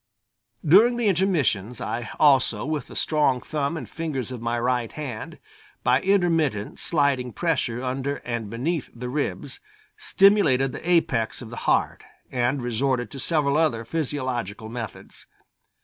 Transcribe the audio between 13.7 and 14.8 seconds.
physiological